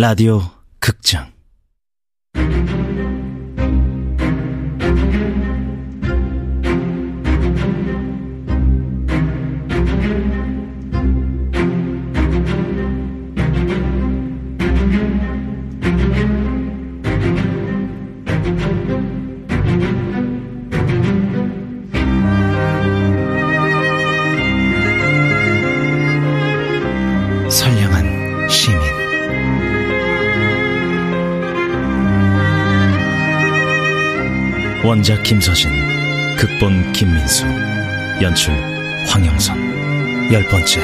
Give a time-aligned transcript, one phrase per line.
[0.00, 0.42] 라디오
[0.78, 1.32] 극장
[34.88, 35.70] 원작 김서진
[36.38, 37.44] 극본 김민수
[38.22, 38.54] 연출
[39.06, 40.80] 황영선 열 번째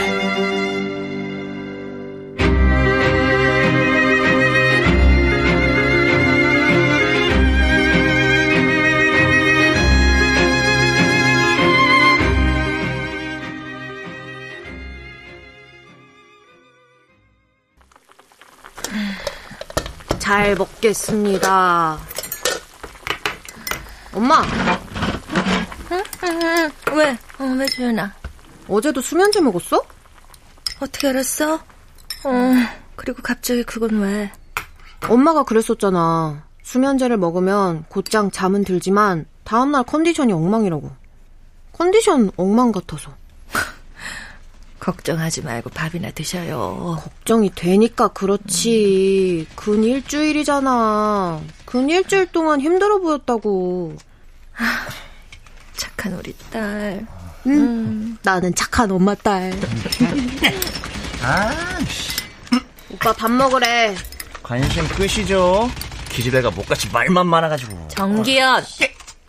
[20.19, 22.14] 잘 먹겠습니다.
[24.15, 24.43] 엄마,
[26.95, 27.19] 왜?
[27.39, 28.13] 어, 왜 주연아?
[28.69, 29.83] 어제도 수면제 먹었어?
[30.81, 31.55] 어떻게 알았어?
[31.55, 32.53] 어,
[32.97, 34.31] 그리고 갑자기 그건 왜?
[35.09, 36.45] 엄마가 그랬었잖아.
[36.63, 40.91] 수면제를 먹으면 곧장 잠은 들지만 다음날 컨디션이 엉망이라고.
[41.73, 43.13] 컨디션 엉망 같아서.
[44.85, 46.99] 걱정하지 말고 밥이나 드셔요.
[47.03, 49.47] 걱정이 되니까 그렇지.
[49.57, 51.41] 근 일주일이잖아.
[51.65, 53.97] 근 일주일 동안 힘들어 보였다고.
[55.75, 57.07] 착한 우리 딸.
[57.47, 59.55] 음, 나는 착한 엄마 딸.
[62.93, 63.97] 오빠 밥 먹으래.
[64.43, 65.71] 관심 끄시죠.
[66.11, 67.89] 기집애가 못같이 말만 많아가지고.
[67.89, 68.63] 정기현!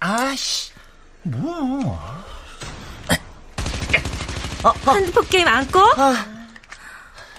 [0.02, 0.72] 아씨,
[1.24, 2.25] 뭐야?
[4.74, 5.82] 핸드폰 게임 안 꺼?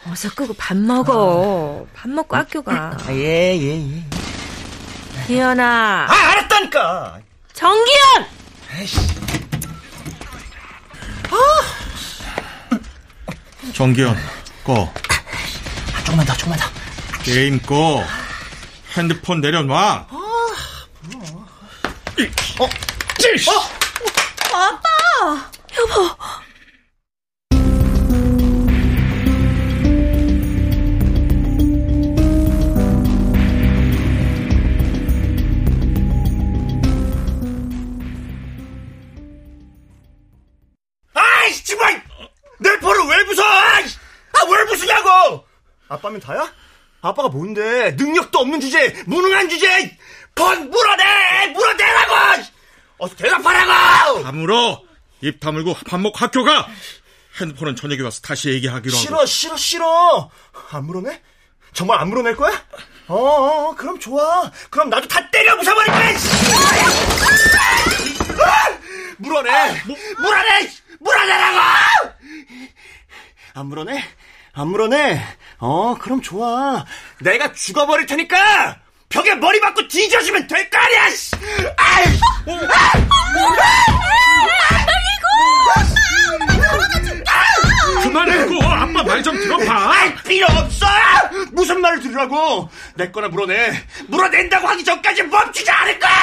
[0.09, 1.85] 어 서 끄고 밥 먹어.
[1.95, 2.97] 밥 먹고 학교 가.
[3.07, 4.05] 아, 예, 예, 예.
[5.27, 6.07] 기현아.
[6.09, 7.19] 아, 알았다니까!
[7.53, 8.27] 정기현!
[8.79, 8.99] 에이씨.
[13.75, 14.17] 정기현,
[14.65, 14.93] 꺼.
[15.95, 16.67] 아, 조금만 더, 조금만 더.
[17.25, 18.03] 게임 꺼.
[18.97, 20.07] 핸드폰 내려놔.
[20.09, 20.19] 어?
[22.17, 22.31] 찌!
[22.61, 22.69] 어?
[23.33, 23.51] 아이씨,
[46.17, 46.53] 아빠면 다야?
[47.03, 47.93] 아빠가 뭔데?
[47.93, 49.97] 능력도 없는 주제, 무능한 주제!
[50.35, 51.49] 폰 물어내!
[51.49, 52.43] 물어내라고!
[52.99, 54.23] 어서 대답하라고!
[54.23, 54.83] 다물어.
[55.23, 56.67] 입 다물고 밥 먹고 학교 가.
[57.41, 59.03] 핸드폰은 저녁에 와서 다시 얘기하기로 하고.
[59.07, 60.31] 싫어, 싫어, 싫어!
[60.71, 61.21] 안 물어내?
[61.73, 62.53] 정말 안 물어낼 거야?
[63.09, 64.51] 어, 어, 그럼 좋아.
[64.71, 66.19] 그럼 나도 다 때려 부숴버릴 거야!
[66.19, 66.29] 씨!
[68.43, 68.79] 아!
[69.19, 69.51] 물어내!
[70.19, 70.71] 물어내!
[71.01, 71.59] 물어내라고!
[73.55, 74.05] 안 물어내?
[74.57, 75.23] 안 물어내?
[75.59, 76.85] 어, 그럼 좋아.
[77.21, 78.79] 내가 죽어버릴 테니까
[79.09, 81.11] 벽에 머리 맞고 뒤져주면 될 거 아니야!
[81.11, 81.31] 씨!
[81.77, 82.05] 아이!
[88.03, 89.93] 그만했고 아빠 말 좀 들어봐.
[89.93, 90.87] 아이, 필요 없어!
[91.53, 92.69] 무슨 말을 들으라고!
[92.95, 93.73] 내 거나 물어내!
[94.09, 96.16] 물어낸다고 하기 전까지 멈추지 않을 거야!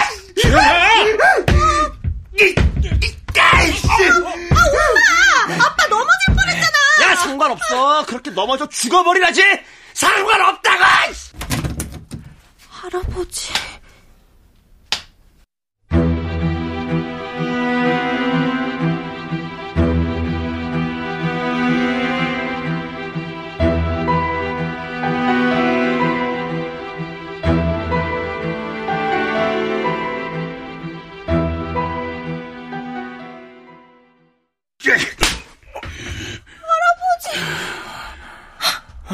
[8.34, 9.42] 넘어져 죽어버리라지!
[9.94, 10.84] 상관없다고!
[12.70, 13.54] 할아버지.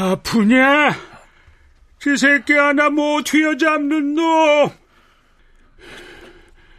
[0.04, 0.96] 아프냐?
[2.00, 4.72] 저 새끼 하나 못 휘어잡는 놈.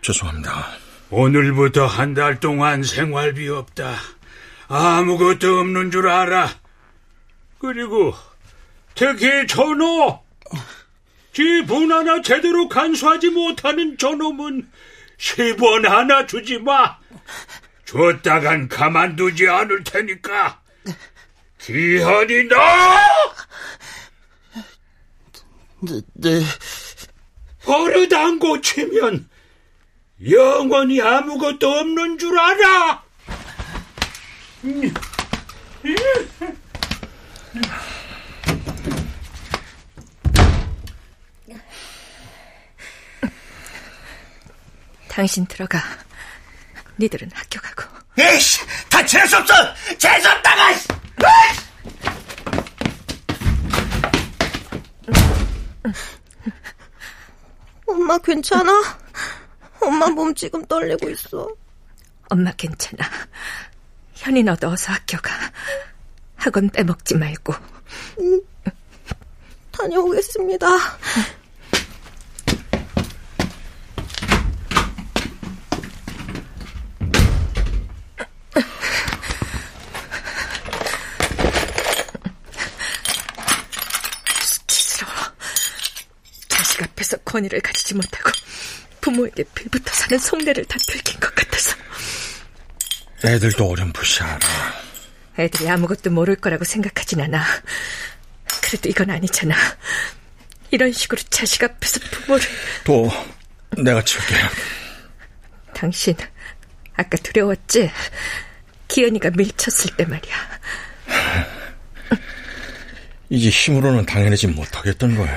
[0.00, 0.66] 죄송합니다.
[1.10, 3.96] 오늘부터 한 달 동안 생활비 없다.
[4.68, 6.48] 아무것도 없는 줄 알아.
[7.58, 8.14] 그리고
[8.94, 10.18] 특히 저놈.
[11.34, 14.66] 지분 하나 제대로 간수하지 못하는 저놈은
[15.18, 16.96] 10원 하나 주지 마.
[17.84, 20.58] 줬다간 가만두지 않을 테니까.
[21.62, 22.56] 귀한이다!
[25.80, 26.42] 네, 네.
[27.62, 29.28] 버릇 안 고치면
[30.30, 33.02] 영원히 아무것도 없는 줄 알아!
[45.08, 45.82] 당신 들어가.
[46.98, 47.82] 니들은 학교 가고.
[48.18, 48.60] 에이씨!
[48.88, 49.54] 다 재수없어!
[49.98, 50.99] 재수없다가!
[57.86, 58.98] 엄마 괜찮아?
[59.80, 61.48] 엄마 몸 지금 떨리고 있어.
[62.28, 63.08] 엄마 괜찮아.
[64.14, 65.32] 현이 너도 어서 학교 가.
[66.36, 67.54] 학원 빼먹지 말고.
[69.72, 70.66] 다녀오겠습니다.
[84.42, 85.14] 수치스러워.
[86.48, 86.80] 자식
[87.40, 88.30] 권위를 가지지 못하고
[89.00, 91.76] 부모에게 빌부터 사는 속내를 다 들킨 것 같아서.
[93.24, 94.38] 애들도 어렴풋이 알아.
[95.38, 97.44] 애들이 아무것도 모를 거라고 생각하진 않아.
[98.62, 99.56] 그래도 이건 아니잖아.
[100.70, 102.46] 이런 식으로 자식 앞에서 부모를.
[102.84, 103.10] 또
[103.82, 104.34] 내가 칠게.
[105.74, 106.14] 당신,
[106.94, 107.90] 아까 두려웠지?
[108.88, 110.60] 기현이가 밀쳤을 때 말이야.
[113.30, 115.28] 이제 힘으로는 당해내지 못하겠던 걸.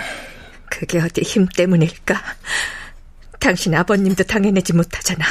[0.74, 2.20] 그게 어디 힘 때문일까?
[3.40, 5.24] 당신 아버님도 당해내지 못하잖아.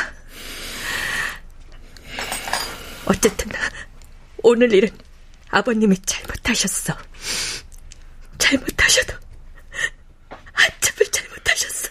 [3.06, 3.50] 어쨌든
[4.38, 4.88] 오늘 일은
[5.50, 6.96] 아버님이 잘못하셨어.
[8.38, 9.14] 잘못하셔도
[10.52, 11.88] 한참을 잘못하셨어.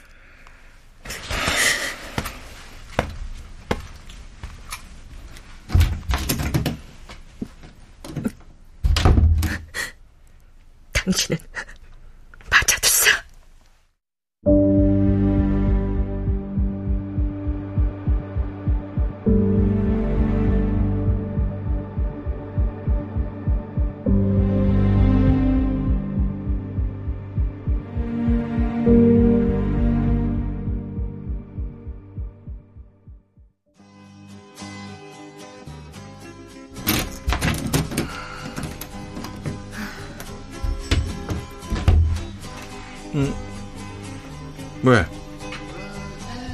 [10.94, 11.38] 당신은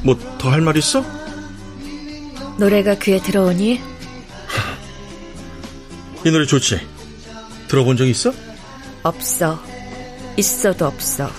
[0.04, 1.04] 뭐 더 할 말 있어?
[2.58, 3.82] 노래가 귀에 들어오니
[6.26, 6.80] 이 노래 좋지.
[7.68, 8.34] 들어본 적 있어?
[9.04, 9.62] 없어.
[10.38, 11.30] 있어도 없어.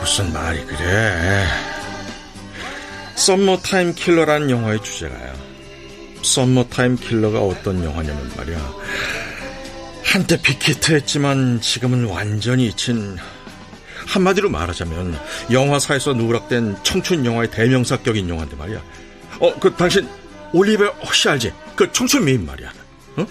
[0.00, 1.46] 무슨 말이 그래.
[3.16, 5.34] Summertime Killer라는 영화의 주제가야.
[6.22, 8.72] Summertime Killer가 어떤 영화냐면 말이야.
[10.04, 13.16] 한때 빅히트했지만 지금은 완전히 잊힌
[14.08, 15.18] 한마디로 말하자면
[15.52, 18.82] 영화사에서 누락된 청춘 영화의 대명사격인 영화인데 말이야.
[19.40, 20.08] 어, 그 당시
[20.52, 21.52] 올리비아 핫세 알지?
[21.76, 22.72] 그 청춘 미인 말이야.
[23.16, 23.26] 어?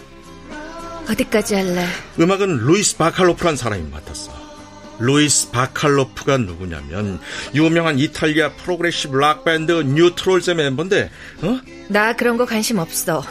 [1.09, 1.85] 어디까지 할래?
[2.19, 4.31] 음악은 루이스 바칼로프란 사람이 맡았어.
[4.99, 7.19] 루이스 바칼로프가 누구냐면
[7.53, 11.09] 유명한 이탈리아 progressive rock 밴드 뉴트롤즈의 멤버인데,
[11.41, 11.59] 어?
[11.87, 13.23] 나 그런 거 관심 없어.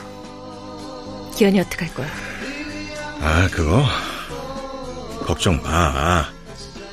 [1.36, 2.08] 기현이 어떡할 거야?
[3.20, 3.84] 아, 그거
[5.24, 6.35] 걱정 마.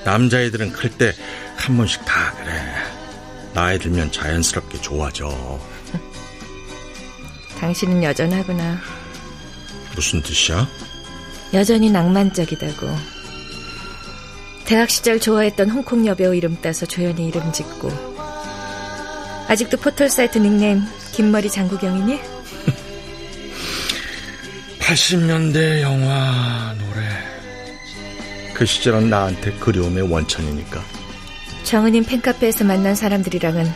[0.06, 1.14] 남자애들은 클 때
[1.58, 2.52] 한 번씩 다 그래.
[3.54, 5.30] 나이 들면 자연스럽게 좋아져.
[7.60, 8.80] 당신은 여전하구나.
[9.96, 10.68] 무슨 뜻이야?
[11.54, 12.88] 여전히 낭만적이다고.
[14.66, 17.90] 대학 시절 좋아했던 홍콩 여배우 이름 따서 조연히 이름 짓고.
[19.48, 20.82] 아직도 포털 사이트 닉네임
[21.14, 22.20] 김머리 장구경이니?
[24.80, 27.08] 80년대 영화 노래.
[28.64, 30.82] 그 시절은 나한테 그리움의 원천이니까.
[31.64, 33.70] 정은인 팬카페에서 만난 사람들이랑은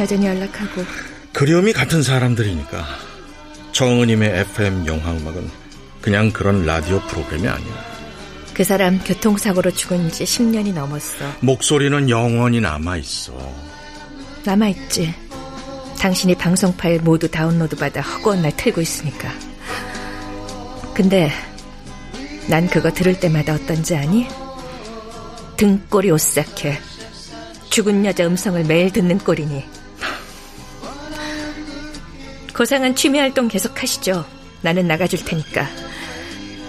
[0.00, 0.84] 여전히 연락하고.
[1.32, 2.84] 그리움이 같은 사람들이니까.
[3.72, 5.50] 정은님의 FM 영화 음악은
[6.02, 7.84] 그냥 그런 라디오 프로그램이 아니야.
[8.52, 11.24] 그 사람 교통사고로 죽은 지 10년이 넘었어.
[11.40, 13.32] 목소리는 영원히 남아있어.
[14.44, 15.14] 남아있지.
[15.98, 19.32] 당신이 방송 파일 모두 다운로드 받아 허구한 날 틀고 있으니까.
[20.92, 21.32] 근데
[22.48, 24.26] 난 그거 들을 때마다 어떤지 아니?
[25.56, 26.80] 등골이 오싹해.
[27.70, 29.64] 죽은 여자 음성을 매일 듣는 꼴이니.
[32.54, 34.26] 고상한 취미 활동 계속 하시죠.
[34.60, 35.66] 나는 나가줄 테니까.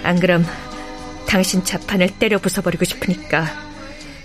[0.04, 0.46] 안 그럼
[1.28, 3.48] 당신 자판을 때려 부숴버리고 싶으니까.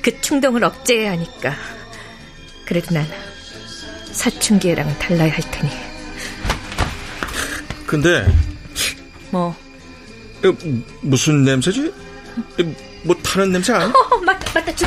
[0.03, 1.55] 그 충동을 억제해야 하니까.
[2.65, 3.07] 그래도 난
[4.13, 5.71] 사춘기애랑은 달라야 할 테니.
[7.87, 8.27] 근데
[9.31, 9.57] 뭐?
[10.45, 10.53] 어,
[11.01, 11.89] 무슨 냄새지?
[11.89, 13.89] 어, 뭐 타는 냄새 아니야?
[14.13, 14.75] 어, 맞다, 맞다.
[14.77, 14.87] 저...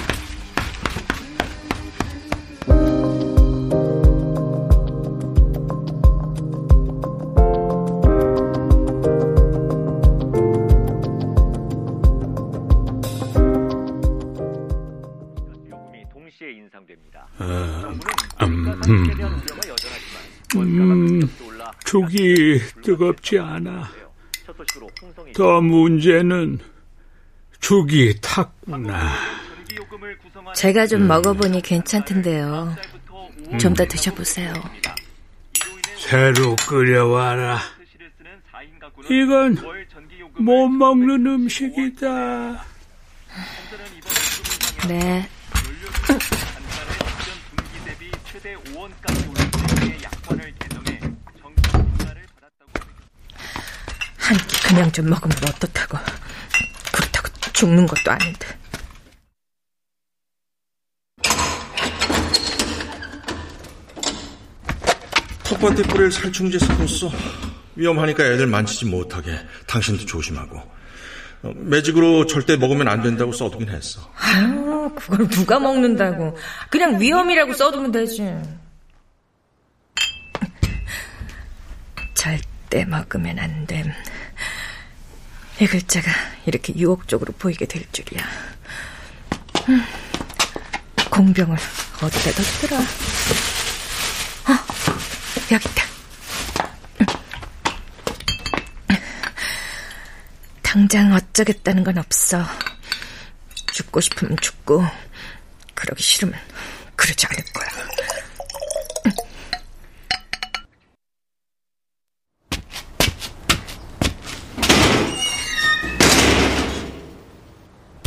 [15.70, 17.27] 요금이 동시에 인상됩니다.
[17.41, 18.00] 음,
[18.41, 18.81] 음,
[20.55, 21.22] 음,
[21.84, 23.89] 죽이 뜨겁지 않아.
[25.35, 26.59] 더 문제는
[27.59, 29.13] 죽이 탔구나.
[30.55, 32.75] 제가 좀 먹어보니 괜찮던데요.
[33.59, 34.53] 좀더 드셔보세요.
[35.97, 37.59] 새로 끓여와라.
[39.09, 39.57] 이건
[40.37, 42.65] 못 먹는 음식이다.
[44.87, 45.29] 네.
[54.31, 55.97] 한 끼 그냥 좀 먹으면 어떻다고.
[56.91, 58.47] 그렇다고 죽는 것도 아닌데.
[65.43, 67.11] 텃밭에 뿌릴 살충제 스폰서
[67.75, 70.57] 위험하니까 애들 만지지 못하게 당신도 조심하고
[71.43, 74.00] 어, 매직으로 절대 먹으면 안 된다고 써두긴 했어.
[74.15, 76.38] 아유, 그걸 누가 먹는다고.
[76.69, 78.31] 그냥 위험이라고 써두면 되지.
[82.71, 83.93] 절대 먹으면 안 됨.
[85.59, 86.09] 이 글자가
[86.45, 88.23] 이렇게 유혹적으로 보이게 될 줄이야.
[89.67, 89.85] 음,
[91.11, 91.57] 공병을
[92.01, 92.81] 어디다 뒀더라?
[92.81, 94.57] 어,
[95.51, 95.85] 여기 있다.
[100.63, 102.43] 당장 어쩌겠다는 건 없어.
[103.73, 104.83] 죽고 싶으면 죽고,
[105.75, 106.39] 그러기 싫으면
[106.95, 108.00] 그러지 않을 거야.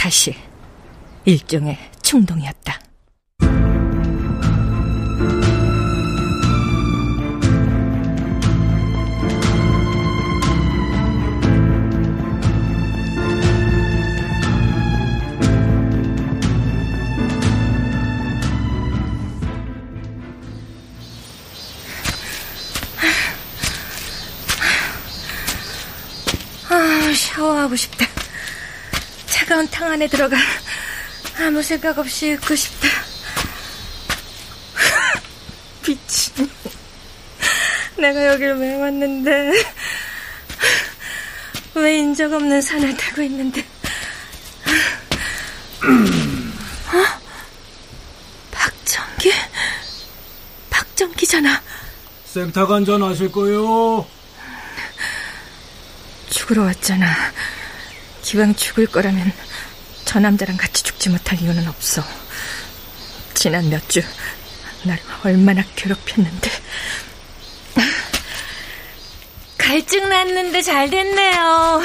[0.04, 0.34] 다시
[1.24, 2.78] 일종의 충동이었다.
[29.94, 30.36] 안에 들어가
[31.38, 32.88] 아무 생각 없이 있고 싶다.
[35.86, 36.50] 미친.
[37.96, 39.52] 내가 여길 왜 왔는데?
[41.76, 43.64] 왜 인적 없는 산을 타고 있는데?
[45.84, 47.20] 어?
[48.50, 49.32] 박정기?
[50.70, 51.62] 박정기잖아.
[52.24, 54.04] 생탁 한잔 하실 거요?
[56.30, 57.14] 죽으러 왔잖아.
[58.22, 59.43] 기왕 죽을 거라면
[60.14, 62.00] 저 남자랑 같이 죽지 못할 이유는 없어.
[63.34, 64.00] 지난 몇 주
[64.84, 66.50] 날 얼마나 괴롭혔는데.
[69.58, 71.82] 갈증 났는데 잘 됐네요.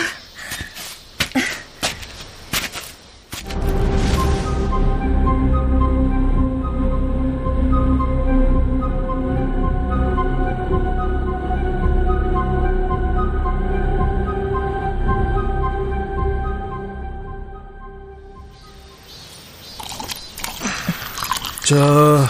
[21.70, 22.28] 자,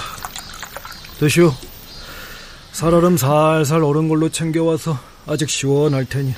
[1.18, 1.56] 드시오.
[2.74, 6.34] 살얼음 살살 얼은 걸로 챙겨와서 아직 시원할 테니.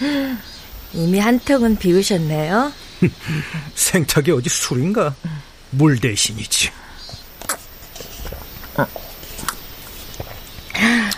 [0.94, 2.72] 이미 한 통은 비우셨네요.
[3.74, 5.14] 생탁이 어디 술인가?
[5.72, 6.70] 물 대신이지.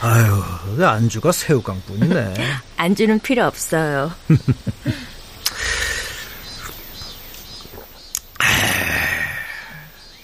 [0.01, 0.43] 아유,
[0.77, 2.35] 그 안주가 새우깡뿐이네.
[2.77, 4.11] 안주는 필요 없어요.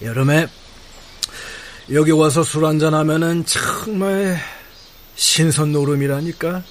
[0.03, 0.49] 여름에
[1.93, 4.39] 여기 와서 술 한잔 하면은 정말
[5.15, 6.63] 신선 노름이라니까.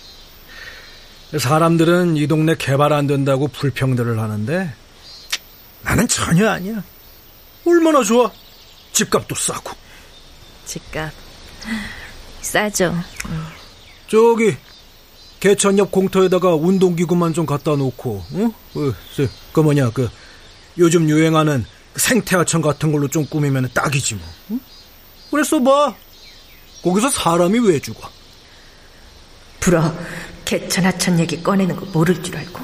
[1.37, 4.73] 사람들은 이 동네 개발 안 된다고 불평들을 하는데
[5.83, 6.83] 나는 전혀 아니야.
[7.65, 8.31] 얼마나 좋아.
[8.91, 9.71] 집값도 싸고.
[10.65, 11.11] 집값
[12.41, 12.95] 싸죠.
[14.07, 14.55] 저기
[15.39, 18.53] 개천 옆 공터에다가 운동기구만 좀 갖다 놓고, 응?
[18.73, 20.09] 그, 저, 그 뭐냐, 그
[20.77, 24.27] 요즘 유행하는 생태하천 같은 걸로 좀 꾸미면 딱이지 뭐.
[24.51, 24.59] 응?
[25.35, 25.93] 그래서 봐.
[26.81, 28.09] 거기서 사람이 왜 죽어?
[29.59, 29.93] 불어
[30.45, 32.61] 개천하천 얘기 꺼내는 거 모를 줄 알고.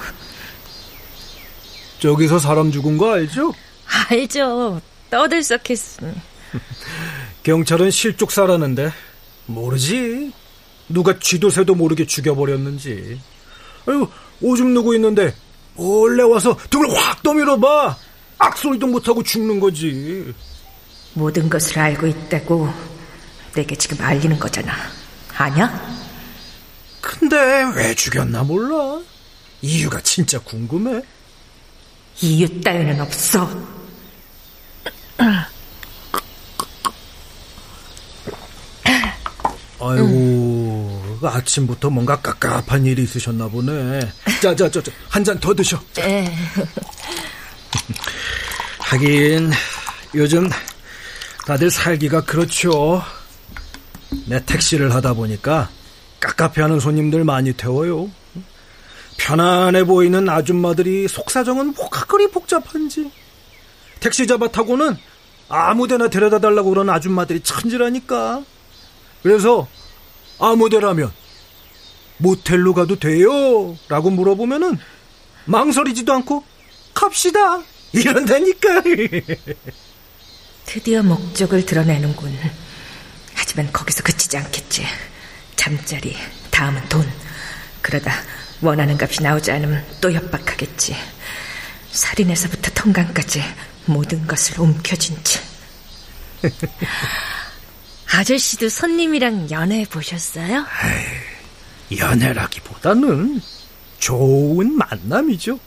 [2.00, 3.54] 저기서 사람 죽은 거 알죠?
[4.10, 4.80] 알죠.
[5.10, 6.16] 떠들썩했음.
[7.44, 8.94] 경찰은 실족사라는데
[9.48, 10.32] 모르지.
[10.88, 13.20] 누가 쥐도 새도 모르게 죽여버렸는지.
[13.86, 14.08] 아유,
[14.40, 15.36] 오줌 누고 있는데
[15.76, 17.98] 몰래 와서 등을 확 떠밀어 봐.
[18.38, 20.34] 악소리도 못하고 죽는 거지.
[21.14, 22.72] 모든 것을 알고 있다고
[23.54, 24.74] 내게 지금 알리는 거잖아.
[25.38, 26.00] 아냐?
[27.02, 27.36] 근데
[27.76, 29.02] 왜 죽였나 몰라.
[29.62, 31.02] 이유가 진짜 궁금해.
[32.22, 33.50] 이유 따위는 없어.
[39.84, 44.00] 아이고, 그 아침부터 뭔가 깝깝한 일이 있으셨나 보네.
[44.42, 45.82] 자, 자, 자, 자 한잔 더 드셔.
[45.96, 46.32] 네.
[48.78, 49.52] 하긴,
[50.14, 50.48] 요즘
[51.46, 53.02] 다들 살기가 그렇죠.
[54.28, 55.70] 내 택시를 하다 보니까
[56.20, 58.10] 깝깝해하는 손님들 많이 태워요.
[59.18, 63.12] 편안해 보이는 아줌마들이 속사정은 뭐가거리 복잡한지.
[64.00, 64.98] 택시 잡아 타고는
[65.50, 68.44] 아무데나 데려다 달라고 그러는 아줌마들이 천지라니까.
[69.22, 69.68] 그래서
[70.40, 71.12] 아무데라면
[72.18, 73.78] 모텔로 가도 돼요?
[73.88, 74.78] 라고 물어보면은
[75.46, 76.44] 망설이지도 않고
[76.94, 77.62] 갑시다
[77.94, 78.82] 이런다니까
[80.72, 82.34] 드디어 목적을 드러내는군
[83.34, 84.86] 하지만 거기서 그치지 않겠지
[85.58, 86.16] 잠자리
[86.50, 87.06] 다음은 돈
[87.82, 88.14] 그러다
[88.62, 90.96] 원하는 값이 나오지 않으면 또 협박하겠지
[91.92, 93.44] 살인에서부터 통관까지
[93.86, 95.42] 모든 것을 움켜쥔 채
[98.14, 100.66] 아저씨도 손님이랑 연애해 보셨어요?
[101.98, 103.42] 연애라기보다는
[104.00, 105.60] 좋은 만남이죠.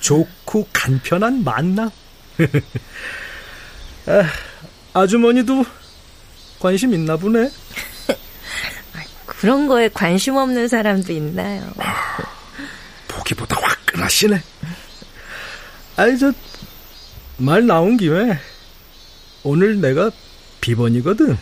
[0.00, 1.90] 좋고 간편한 만남.
[4.06, 4.47] 아,
[5.06, 5.64] 주머니도
[6.58, 7.50] 관심 있나 보네.
[9.26, 11.70] 그런 거에 관심 없는 사람도 있나요?
[13.06, 14.42] 보기보다 화끈하시네.
[15.96, 16.32] 아니, 저,
[17.36, 18.38] 말 나온 김에,
[19.44, 20.10] 오늘 내가
[20.60, 21.38] 비번이거든.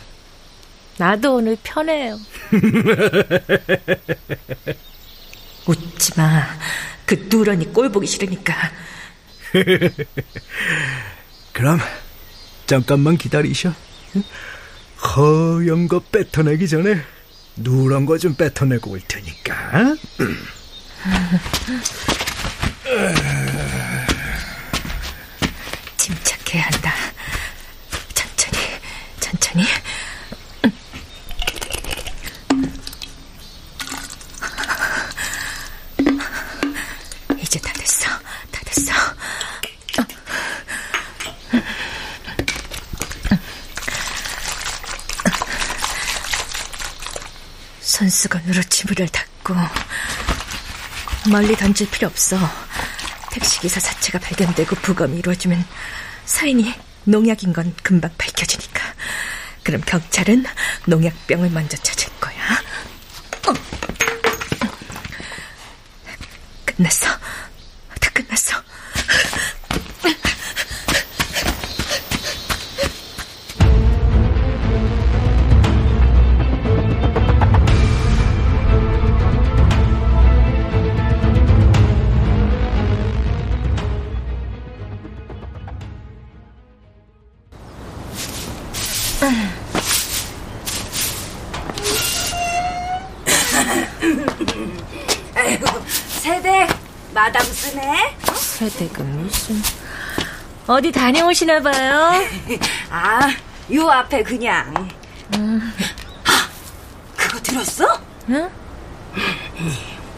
[0.97, 2.19] 나도 오늘 편해요.
[5.65, 6.43] 웃지 마.
[7.05, 8.53] 그 누런이 꼴 보기 싫으니까.
[11.53, 11.79] 그럼
[12.67, 13.73] 잠깐만 기다리셔.
[15.15, 17.01] 허연 거 뱉어내기 전에
[17.55, 19.95] 누런 거 좀 뱉어내고 올 테니까.
[25.97, 26.93] 침착해야 한다.
[28.13, 28.57] 천천히,
[29.19, 29.63] 천천히.
[37.41, 38.09] 이제 다 됐어.
[38.51, 38.91] 다 됐어.
[47.97, 49.55] 손수건으로 지문을 닦고
[51.31, 52.37] 멀리 던질 필요 없어.
[53.31, 55.65] 택시기사 사체가 발견되고 부검이 이루어지면
[56.25, 56.73] 사인이
[57.05, 58.83] 농약인 건 금방 밝혀지니까.
[59.63, 60.45] 그럼 경찰은
[60.85, 62.07] 농약병을 먼저 찾을
[98.69, 99.55] 세대가 무슨
[100.67, 102.11] 어디 다녀오시나 봐요?
[102.91, 103.29] 아,
[103.73, 104.89] 요 앞에 그냥.
[105.31, 105.71] 아,
[107.15, 108.01] 그거 들었어?
[108.29, 108.49] 응?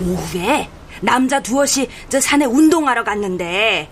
[0.02, 0.68] 오후에
[1.02, 3.90] 남자 두엇이 저 산에 운동하러 갔는데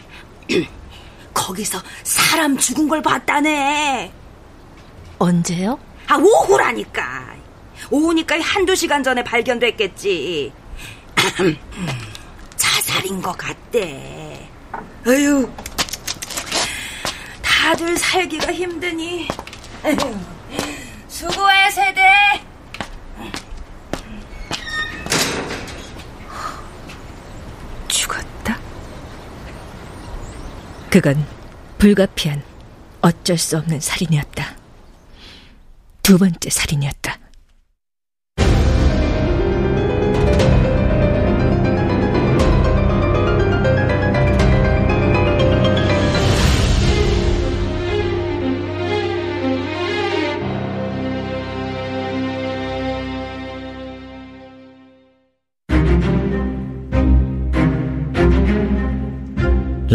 [1.33, 4.11] 거기서 사람 죽은 걸 봤다네.
[5.19, 5.77] 언제요?
[6.07, 7.35] 아, 오후라니까.
[7.91, 10.51] 오후니까 한두 시간 전에 발견됐겠지.
[12.57, 14.16] 자살인 것 같대.
[15.09, 15.49] 아유,
[17.41, 19.25] 다들 살기가 힘드니.
[21.07, 22.01] 수고해, 세대.
[27.87, 28.59] 죽었다.
[30.89, 31.25] 그건
[31.77, 32.43] 불가피한
[32.99, 34.57] 어쩔 수 없는 살인이었다.
[36.03, 37.06] 두 번째 살인이었다.